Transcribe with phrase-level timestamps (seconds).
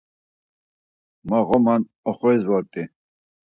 [1.27, 1.75] Ma ğoma
[2.09, 2.83] oxoris vort̆i.